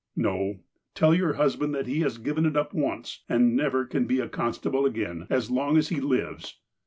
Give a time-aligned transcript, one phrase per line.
[0.15, 0.61] "No.
[0.95, 4.27] Tell your husband that he has given it up once, and never can be a
[4.27, 6.57] constable again as long as he lives."